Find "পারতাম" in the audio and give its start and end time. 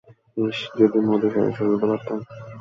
1.91-2.19